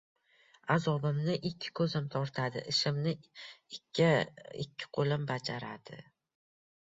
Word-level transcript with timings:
•Azobimni 0.75 1.33
ikki 1.49 1.73
ko‘zim 1.79 2.07
tortadi, 2.15 2.63
ishimni 2.71 3.13
ikki 3.79 4.87
qo‘lim 4.99 5.27
bajaradi. 5.33 6.01